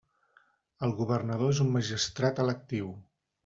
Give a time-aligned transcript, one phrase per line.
[0.87, 2.93] El governador és un magistrat electiu.